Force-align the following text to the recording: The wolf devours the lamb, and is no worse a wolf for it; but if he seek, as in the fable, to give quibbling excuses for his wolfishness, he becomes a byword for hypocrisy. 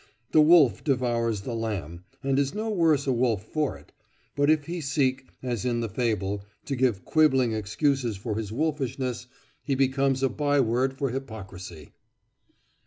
The 0.31 0.41
wolf 0.41 0.83
devours 0.83 1.41
the 1.41 1.53
lamb, 1.53 2.05
and 2.23 2.39
is 2.39 2.55
no 2.55 2.71
worse 2.71 3.05
a 3.05 3.13
wolf 3.13 3.45
for 3.45 3.77
it; 3.77 3.91
but 4.35 4.49
if 4.49 4.65
he 4.65 4.81
seek, 4.81 5.27
as 5.43 5.63
in 5.63 5.81
the 5.81 5.89
fable, 5.89 6.43
to 6.65 6.75
give 6.75 7.05
quibbling 7.05 7.53
excuses 7.53 8.17
for 8.17 8.35
his 8.35 8.51
wolfishness, 8.51 9.27
he 9.63 9.75
becomes 9.75 10.23
a 10.23 10.29
byword 10.29 10.97
for 10.97 11.11
hypocrisy. 11.11 11.91